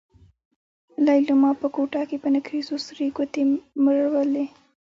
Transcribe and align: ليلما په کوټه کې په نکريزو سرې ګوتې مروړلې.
ليلما 1.05 1.51
په 1.61 1.67
کوټه 1.75 2.01
کې 2.09 2.17
په 2.23 2.27
نکريزو 2.35 2.75
سرې 2.87 3.07
ګوتې 3.15 3.41
مروړلې. 3.83 4.45